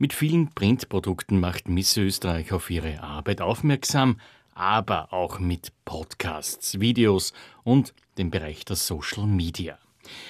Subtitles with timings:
[0.00, 4.20] Mit vielen Printprodukten macht Miss Österreich auf ihre Arbeit aufmerksam,
[4.54, 7.32] aber auch mit Podcasts, Videos
[7.64, 9.76] und dem Bereich der Social Media.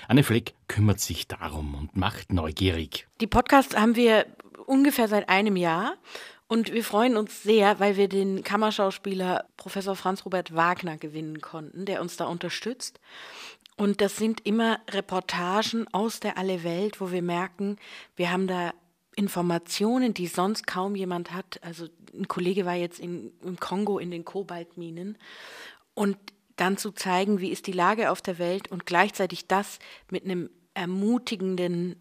[0.08, 3.06] Anne Fleck kümmert sich darum und macht neugierig.
[3.20, 4.24] Die Podcasts haben wir
[4.64, 5.96] ungefähr seit einem Jahr
[6.46, 11.84] und wir freuen uns sehr, weil wir den Kammerschauspieler Professor Franz Robert Wagner gewinnen konnten,
[11.84, 13.00] der uns da unterstützt.
[13.76, 17.76] Und das sind immer Reportagen aus der Alle Welt, wo wir merken,
[18.16, 18.72] wir haben da
[19.18, 21.58] Informationen, die sonst kaum jemand hat.
[21.64, 25.18] Also ein Kollege war jetzt in, im Kongo in den Kobaltminen
[25.94, 26.16] und
[26.54, 30.50] dann zu zeigen, wie ist die Lage auf der Welt und gleichzeitig das mit einem
[30.74, 31.96] ermutigenden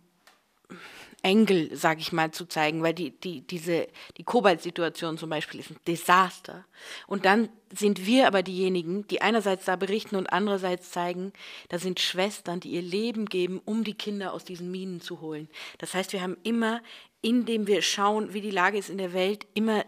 [1.23, 3.88] Engel, sage ich mal, zu zeigen, weil die, die, diese,
[4.18, 6.66] die Kobalt-Situation zum Beispiel ist ein Desaster.
[7.08, 11.34] Und dann sind wir aber diejenigen, die einerseits da berichten und andererseits zeigen,
[11.70, 15.50] da sind Schwestern, die ihr Leben geben, um die Kinder aus diesen Minen zu holen.
[15.80, 16.81] Das heißt, wir haben immer,
[17.22, 19.84] indem wir schauen, wie die Lage ist in der Welt, immer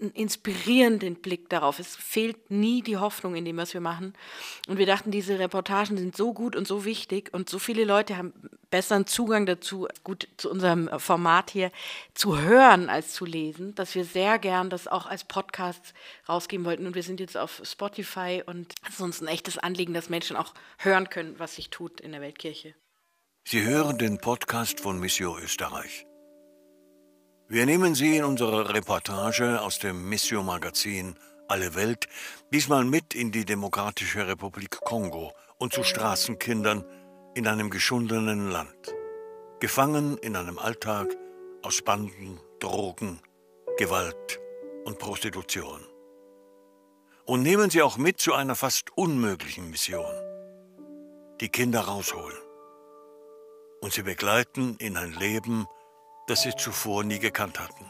[0.00, 1.78] einen inspirierenden Blick darauf.
[1.78, 4.14] Es fehlt nie die Hoffnung in dem, was wir machen.
[4.66, 8.16] Und wir dachten, diese Reportagen sind so gut und so wichtig und so viele Leute
[8.16, 8.32] haben
[8.70, 11.70] besseren Zugang dazu, gut zu unserem Format hier,
[12.12, 15.94] zu hören als zu lesen, dass wir sehr gern das auch als Podcast
[16.28, 16.86] rausgeben wollten.
[16.86, 20.36] Und wir sind jetzt auf Spotify und es ist uns ein echtes Anliegen, dass Menschen
[20.36, 22.74] auch hören können, was sich tut in der Weltkirche.
[23.44, 26.04] Sie hören den Podcast von Mission Österreich.
[27.46, 31.14] Wir nehmen Sie in unserer Reportage aus dem Mission Magazin
[31.46, 32.08] Alle Welt
[32.50, 36.86] diesmal mit in die Demokratische Republik Kongo und zu Straßenkindern
[37.34, 38.94] in einem geschundenen Land.
[39.60, 41.14] Gefangen in einem Alltag
[41.60, 43.20] aus Banden, Drogen,
[43.76, 44.40] Gewalt
[44.86, 45.84] und Prostitution.
[47.26, 50.14] Und nehmen Sie auch mit zu einer fast unmöglichen Mission.
[51.42, 52.38] Die Kinder rausholen.
[53.82, 55.66] Und sie begleiten in ein Leben,
[56.26, 57.84] das sie zuvor nie gekannt hatten.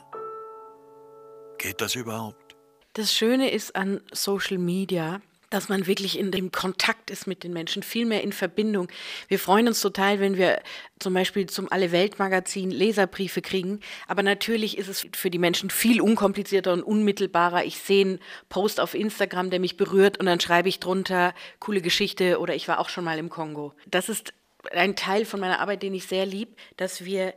[1.58, 2.56] Geht das überhaupt?
[2.94, 7.52] Das Schöne ist an Social Media, dass man wirklich in dem Kontakt ist mit den
[7.52, 8.88] Menschen, viel mehr in Verbindung.
[9.28, 10.60] Wir freuen uns total, wenn wir
[10.98, 13.80] zum Beispiel zum Alle Welt Magazin Leserbriefe kriegen.
[14.08, 17.64] Aber natürlich ist es für die Menschen viel unkomplizierter und unmittelbarer.
[17.64, 18.18] Ich sehe einen
[18.48, 22.66] Post auf Instagram, der mich berührt und dann schreibe ich drunter coole Geschichte oder ich
[22.66, 23.74] war auch schon mal im Kongo.
[23.86, 24.34] Das ist
[24.72, 27.34] ein Teil von meiner Arbeit, den ich sehr lieb, dass wir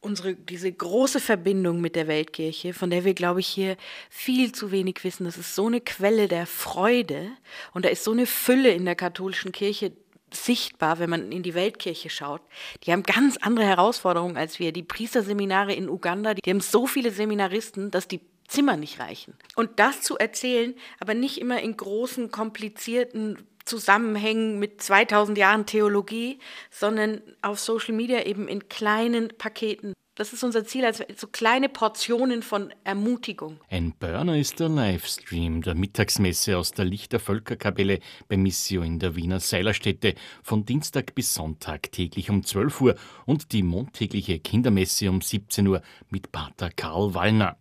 [0.00, 3.76] unsere, diese große Verbindung mit der Weltkirche, von der wir, glaube ich, hier
[4.10, 5.24] viel zu wenig wissen.
[5.24, 7.30] Das ist so eine Quelle der Freude
[7.74, 9.92] und da ist so eine Fülle in der katholischen Kirche
[10.32, 12.42] sichtbar, wenn man in die Weltkirche schaut.
[12.84, 14.72] Die haben ganz andere Herausforderungen als wir.
[14.72, 19.34] Die Priesterseminare in Uganda, die haben so viele Seminaristen, dass die Zimmer nicht reichen.
[19.56, 23.38] Und das zu erzählen, aber nicht immer in großen, komplizierten
[23.68, 26.38] Zusammenhängen mit 2000 Jahren Theologie,
[26.70, 29.92] sondern auf Social Media eben in kleinen Paketen.
[30.18, 33.60] Das ist unser Ziel, also so kleine Portionen von Ermutigung.
[33.70, 39.14] Ein Burner ist der Livestream der Mittagsmesse aus der Lichter Völkerkapelle bei Missio in der
[39.14, 42.94] Wiener Seilerstätte von Dienstag bis Sonntag täglich um 12 Uhr
[43.26, 47.56] und die montägliche Kindermesse um 17 Uhr mit Pater Karl Wallner.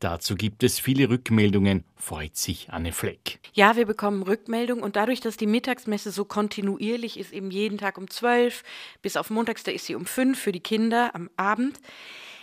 [0.00, 3.40] Dazu gibt es viele Rückmeldungen, freut sich Anne Fleck.
[3.52, 7.98] Ja, wir bekommen Rückmeldungen und dadurch, dass die Mittagsmesse so kontinuierlich ist, eben jeden Tag
[7.98, 8.62] um 12,
[9.02, 11.78] bis auf montags, da ist sie um 5 für die Kinder am Abend,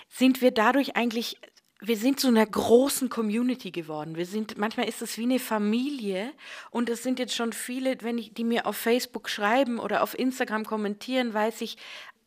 [0.10, 1.38] sind wir dadurch eigentlich
[1.84, 4.16] wir sind zu einer großen Community geworden.
[4.16, 6.32] Wir sind, manchmal ist es wie eine Familie
[6.70, 10.18] und es sind jetzt schon viele, wenn ich, die mir auf Facebook schreiben oder auf
[10.18, 11.78] Instagram kommentieren, weiß ich,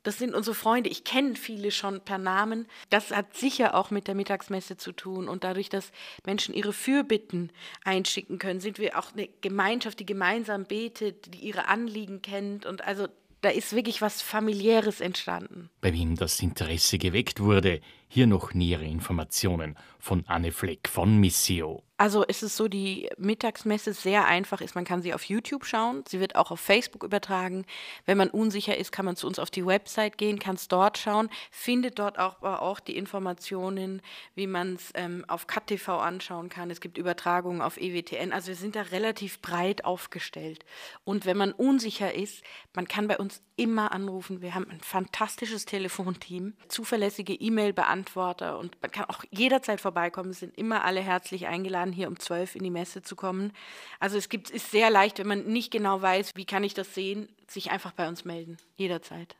[0.04, 0.90] das sind unsere Freunde.
[0.90, 2.66] Ich kenne viele schon per Namen.
[2.90, 5.28] Das hat sicher auch mit der Mittagsmesse zu tun.
[5.28, 5.90] Und dadurch, dass
[6.24, 7.50] Menschen ihre Fürbitten
[7.84, 12.66] einschicken können, sind wir auch eine Gemeinschaft, die gemeinsam betet, die ihre Anliegen kennt.
[12.66, 13.08] Und also
[13.40, 15.68] da ist wirklich was familiäres entstanden.
[15.80, 21.82] Bei wem das Interesse geweckt wurde, hier noch nähere Informationen von Anne Fleck von Missio.
[22.04, 24.74] Also ist es so, die Mittagsmesse sehr einfach ist.
[24.74, 26.04] Man kann sie auf YouTube schauen.
[26.06, 27.64] Sie wird auch auf Facebook übertragen.
[28.04, 30.98] Wenn man unsicher ist, kann man zu uns auf die Website gehen, kann es dort
[30.98, 34.02] schauen, findet dort auch, auch die Informationen,
[34.34, 36.70] wie man es ähm, auf KTV anschauen kann.
[36.70, 38.34] Es gibt Übertragungen auf EWTN.
[38.34, 40.66] Also wir sind da relativ breit aufgestellt.
[41.04, 42.44] Und wenn man unsicher ist,
[42.74, 44.42] man kann bei uns immer anrufen.
[44.42, 50.30] Wir haben ein fantastisches Telefonteam, zuverlässige E-Mail-Beantworter und man kann auch jederzeit vorbeikommen.
[50.30, 53.52] Es sind immer alle herzlich eingeladen, hier um 12 in die Messe zu kommen.
[54.00, 56.94] Also es gibt, ist sehr leicht, wenn man nicht genau weiß, wie kann ich das
[56.94, 58.58] sehen, sich einfach bei uns melden.
[58.76, 59.36] Jederzeit.